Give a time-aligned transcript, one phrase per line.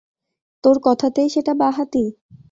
[0.63, 2.03] তোর কথাতেই সেটা বাঁ-হাতি?